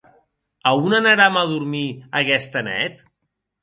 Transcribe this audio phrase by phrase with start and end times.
[0.69, 1.85] A on anaram a dormir
[2.25, 3.09] aguesta net?